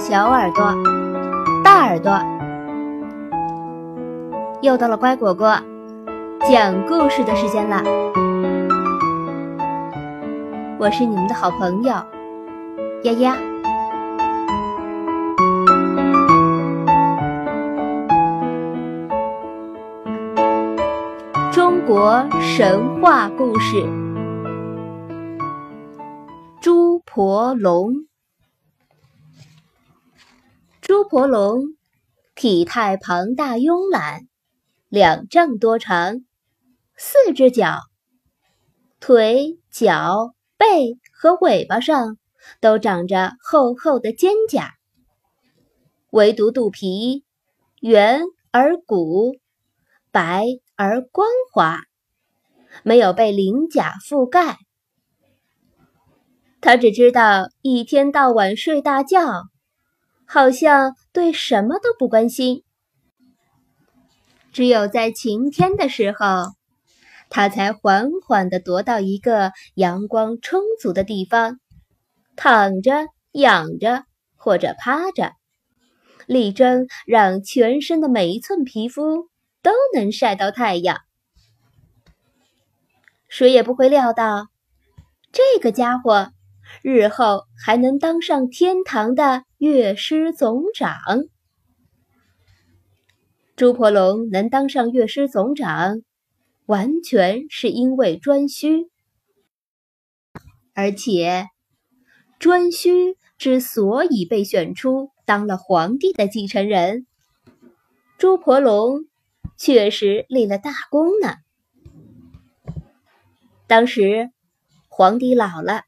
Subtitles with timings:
[0.00, 0.64] 小耳朵、
[1.62, 2.18] 大耳朵，
[4.62, 5.54] 又到了乖果果
[6.50, 7.82] 讲故事的时间了。
[10.78, 11.92] 我是你们的好朋友
[13.02, 13.36] 丫丫。
[21.52, 23.86] 中国神话故事：
[26.62, 28.09] 猪婆龙。
[31.00, 31.62] 猪婆龙
[32.34, 34.28] 体态庞大慵懒，
[34.90, 36.26] 两丈多长，
[36.94, 37.78] 四只脚，
[39.00, 42.18] 腿、脚、背和尾巴上
[42.60, 44.68] 都长着厚厚的肩胛，
[46.10, 47.24] 唯独肚皮
[47.80, 48.20] 圆
[48.50, 49.36] 而鼓，
[50.10, 50.44] 白
[50.76, 51.80] 而光滑，
[52.82, 54.58] 没有被鳞甲覆盖。
[56.60, 59.44] 他只知道一天到晚睡大觉。
[60.32, 62.62] 好像对什么都不关心，
[64.52, 66.52] 只有在晴天的时候，
[67.28, 71.58] 它才缓缓地踱到一个阳光充足的地方，
[72.36, 74.04] 躺着、仰着
[74.36, 75.32] 或者趴着，
[76.26, 79.28] 力争让全身的每一寸皮肤
[79.62, 81.00] 都能晒到太阳。
[83.28, 84.46] 谁也不会料到，
[85.32, 86.30] 这个家伙。
[86.82, 90.96] 日后还能当上天堂的乐师总长。
[93.56, 96.00] 朱婆龙能当上乐师总长，
[96.64, 98.88] 完全是因为颛顼。
[100.72, 101.48] 而且，
[102.38, 107.06] 颛顼之所以被选出当了皇帝的继承人，
[108.16, 109.04] 朱婆龙
[109.58, 111.34] 确实立了大功呢。
[113.66, 114.30] 当时，
[114.88, 115.82] 皇帝老了。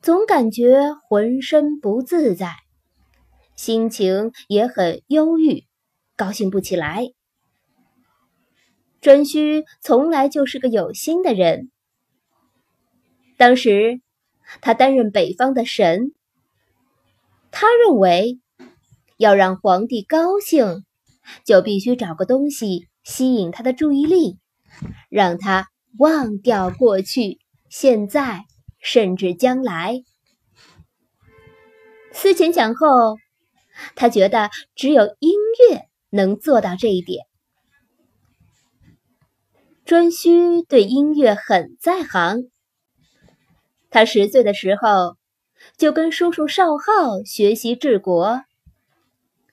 [0.00, 2.56] 总感觉浑身不自在，
[3.60, 5.66] 心情也很忧郁，
[6.16, 7.12] 高兴不起来。
[9.02, 11.70] 颛顼从来就是个有心的人。
[13.36, 14.00] 当时
[14.62, 16.14] 他担任北方的神，
[17.50, 18.40] 他认为
[19.18, 20.86] 要让皇帝高兴，
[21.44, 24.38] 就必须找个东西吸引他的注意力，
[25.10, 25.68] 让他
[25.98, 28.46] 忘掉过去、现在。
[28.78, 30.02] 甚至将来，
[32.12, 33.18] 思前想后，
[33.94, 35.32] 他觉得只有音
[35.70, 37.26] 乐能做到这一点。
[39.84, 42.50] 颛顼对音乐很在行，
[43.90, 45.16] 他十岁的时候
[45.76, 48.42] 就跟叔叔少昊学习治国。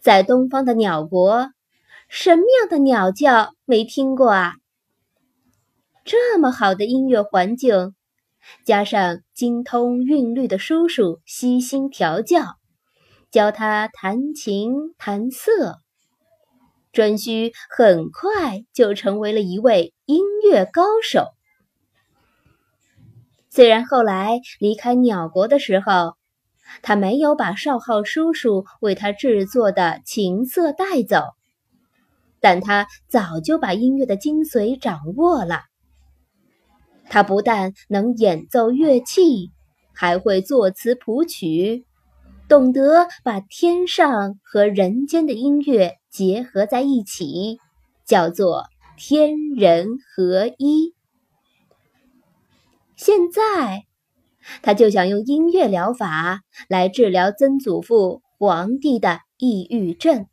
[0.00, 1.50] 在东方的鸟国，
[2.08, 4.54] 什么样的鸟叫没听过啊？
[6.04, 7.94] 这么好的音乐环境。
[8.64, 12.57] 加上精通韵律的叔叔悉心调教，
[13.30, 15.80] 教他弹琴弹瑟，
[16.92, 21.26] 颛顼很快就成为了一位音乐高手。
[23.50, 26.16] 虽然后来离开鸟国的时候，
[26.82, 31.22] 他没有把少昊叔叔为他制作的琴瑟带走，
[32.40, 35.62] 但他早就把音乐的精髓掌握了。
[37.10, 39.50] 他不但能演奏乐器，
[39.94, 41.86] 还会作词谱曲，
[42.48, 47.58] 懂得把天上和人间的音乐结合在一起，
[48.06, 48.64] 叫做
[48.96, 49.86] 天人
[50.16, 50.94] 合一。
[52.96, 53.84] 现在，
[54.62, 60.26] 他就想用音乐疗法来治疗曾祖父皇帝的抑郁症。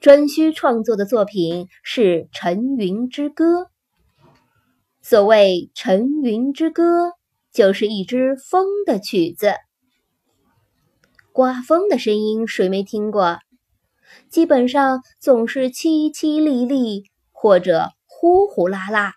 [0.00, 3.64] 颛顼创作的作品是《沉云之歌》。
[5.02, 7.08] 所谓《沉云之歌》，
[7.52, 9.54] 就是一支风的曲子。
[11.32, 13.38] 刮风的声音谁没听过？
[14.28, 19.14] 基本上总是淅淅沥沥，或者呼呼啦啦。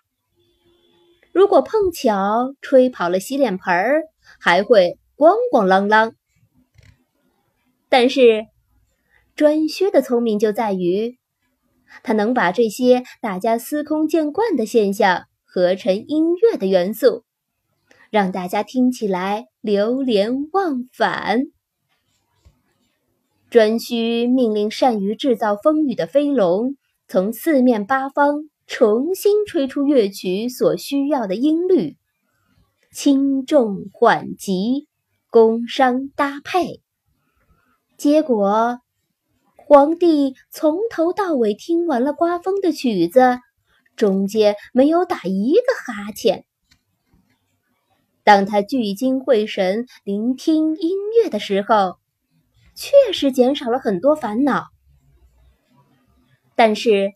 [1.32, 4.02] 如果碰巧吹跑了洗脸盆儿，
[4.40, 6.12] 还会咣咣啷啷。
[7.88, 8.46] 但是，
[9.36, 11.18] 颛顼的聪明就在于，
[12.02, 15.24] 他能把这些大家司空见惯的现象。
[15.46, 17.22] 合成音乐的元素，
[18.14, 21.46] 让大家听起来流连忘返。
[23.50, 26.76] 颛顼命令善于制造风雨的飞龙，
[27.08, 31.96] 从四面八方重新吹出乐曲所需要的音律，
[32.92, 34.86] 轻重缓急，
[35.28, 36.82] 工商搭配。
[37.98, 38.78] 结果，
[39.56, 43.40] 皇帝从头到尾听完了刮风的曲子。
[43.96, 46.44] 中间没有打一个哈欠，
[48.24, 51.98] 当他聚精会神聆听音乐的时候，
[52.74, 54.68] 确实减少了很多烦恼。
[56.56, 57.12] 但是，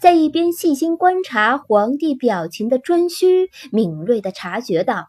[0.00, 5.06] 在一边细心观察皇帝表情的颛顼敏锐地察觉到，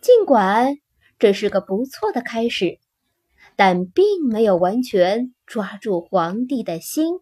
[0.00, 0.76] 尽管
[1.18, 2.78] 这是个不错的开始，
[3.56, 7.14] 但并没有完全抓住皇帝的心。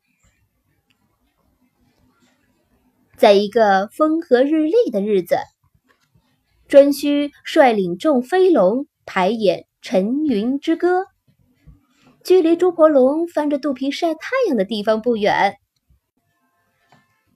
[3.16, 5.36] 在一个风和日丽的日子。
[6.70, 11.00] 颛顼率领众飞龙排演《沉云之歌》，
[12.22, 15.56] 距离朱婆龙翻着肚皮晒太阳的地方不远。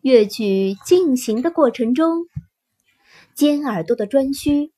[0.03, 2.27] 乐曲进行的过程中，
[3.35, 4.71] 尖耳朵的颛顼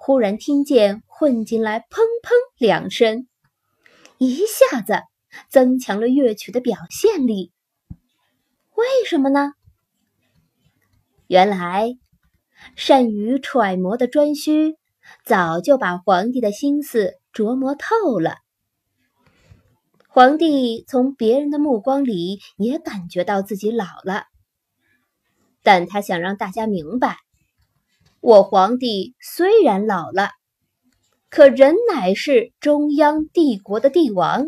[0.00, 3.28] 忽然听见混进来“砰砰”两声，
[4.18, 5.04] 一下子
[5.48, 7.52] 增强了乐曲的表现力。
[8.74, 9.52] 为什么呢？
[11.28, 11.96] 原来。
[12.76, 14.76] 善于揣摩的颛顼，
[15.24, 18.36] 早就把皇帝的心思琢磨透了。
[20.08, 24.24] 皇帝从别人的目光里也感觉到自己老了，
[25.62, 27.16] 但他想让大家明白：
[28.20, 30.30] 我皇帝虽然老了，
[31.28, 34.46] 可人乃是中央帝国的帝王。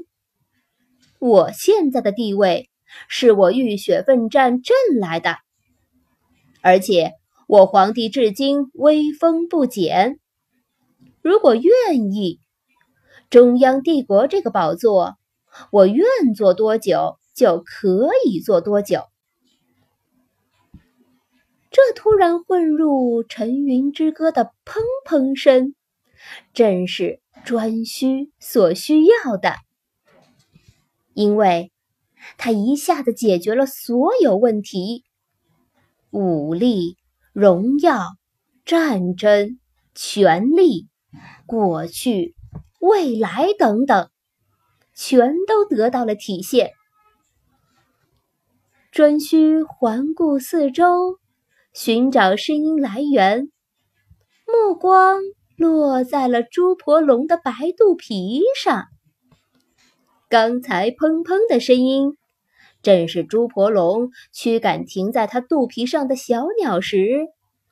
[1.19, 2.69] 我现在的地位，
[3.09, 5.39] 是我浴血奋战挣来的，
[6.61, 7.13] 而且。
[7.53, 10.19] 我皇帝至今威风不减。
[11.21, 12.41] 如果愿意，
[13.29, 15.19] 中央帝国这个宝座，
[15.71, 19.03] 我愿坐多久就可以坐多久。
[21.71, 25.75] 这突然混入《沉云之歌》的砰砰声，
[26.55, 29.57] 正是颛顼所需要的，
[31.13, 31.71] 因为
[32.39, 35.05] 他一下子解决了所有问题，
[36.13, 36.97] 武力。
[37.33, 38.17] 荣耀、
[38.65, 39.59] 战争、
[39.95, 40.89] 权力、
[41.47, 42.35] 过去、
[42.79, 44.11] 未来等等，
[44.95, 46.73] 全都得到了体现。
[48.93, 51.19] 颛顼环顾四周，
[51.73, 53.51] 寻找声音来源，
[54.47, 55.23] 目光
[55.57, 58.89] 落在了朱婆龙的白肚皮上。
[60.29, 62.19] 刚才砰砰的声音。
[62.83, 67.29] 正是朱婆龙驱赶停在它肚皮上的小鸟时，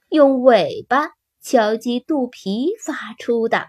[0.08, 1.10] 用尾巴
[1.42, 3.66] 敲击肚皮发出的。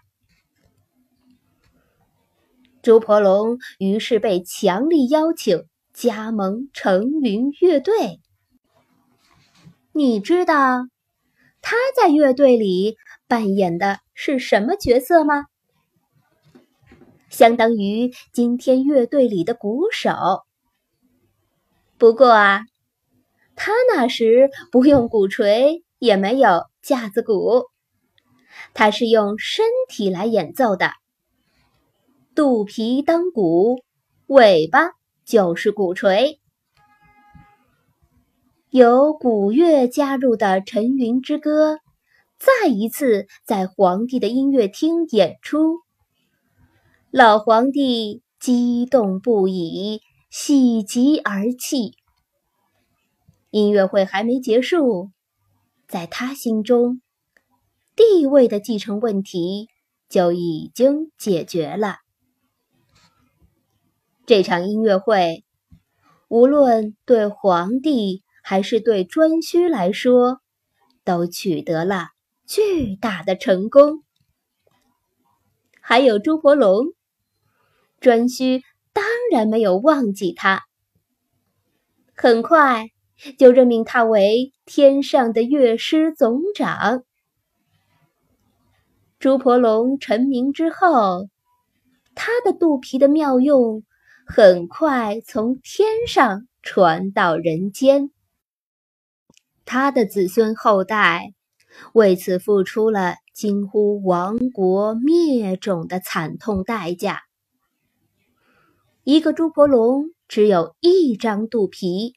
[2.83, 8.19] 朱婆龙于是被强力邀请加盟成云乐队。
[9.93, 10.87] 你知道
[11.61, 12.97] 他在乐队里
[13.27, 15.45] 扮演的是什么角色吗？
[17.29, 20.11] 相当于今天乐队里的鼓手。
[22.01, 22.65] 不过啊，
[23.55, 27.65] 他那时不用鼓槌，也没有架子鼓，
[28.73, 30.93] 他是用身体来演奏的。
[32.33, 33.83] 肚皮当鼓，
[34.25, 34.93] 尾巴
[35.25, 36.39] 就是鼓槌。
[38.71, 41.75] 有古乐加入的《沉云之歌》，
[42.39, 45.77] 再一次在皇帝的音乐厅演出。
[47.11, 50.01] 老皇帝激动不已。
[50.33, 51.97] 喜极而泣。
[53.49, 55.11] 音乐会还没结束，
[55.89, 57.01] 在他心中，
[57.97, 59.67] 地位的继承问题
[60.07, 61.97] 就已经解决了。
[64.25, 65.43] 这场音乐会，
[66.29, 70.39] 无论对皇帝还是对颛顼来说，
[71.03, 72.07] 都取得了
[72.47, 74.05] 巨大的成功。
[75.81, 76.85] 还有朱婆龙，
[77.99, 78.61] 颛顼。
[79.31, 80.65] 然没有忘记他，
[82.13, 82.89] 很快
[83.39, 87.03] 就任命他为天上的乐师总长。
[89.17, 91.29] 朱婆龙成名之后，
[92.13, 93.83] 他的肚皮的妙用
[94.27, 98.11] 很快从天上传到人间，
[99.63, 101.33] 他的子孙后代
[101.93, 107.21] 为此付出了近乎亡国灭种的惨痛代价。
[109.03, 112.13] 一个猪婆龙只有一张肚皮，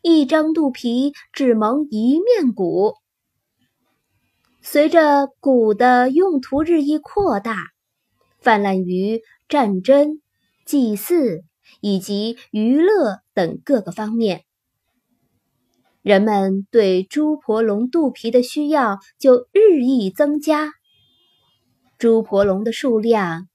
[0.00, 2.94] 一张肚皮只蒙一面鼓。
[4.62, 7.66] 随着鼓的用途日益扩大，
[8.38, 10.22] 泛滥于战争、
[10.64, 11.44] 祭祀
[11.82, 14.44] 以及娱乐等各个方面，
[16.00, 20.72] 人们对猪婆龙肚皮的需要就日益增加，
[21.98, 23.48] 猪婆龙的数量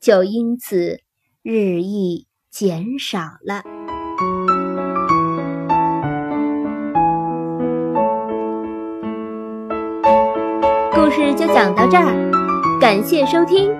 [0.00, 1.04] 就因此。
[1.44, 3.62] 日益减少了。
[10.94, 13.70] 故事就讲到这儿，感谢收听。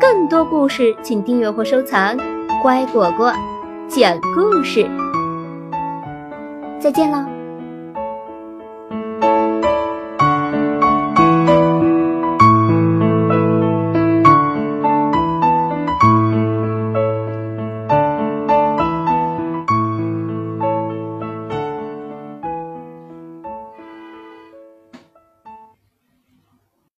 [0.00, 2.16] 更多故事，请订阅或收藏。
[2.64, 3.32] 乖果果
[3.86, 4.90] 讲故事，
[6.80, 7.35] 再见了。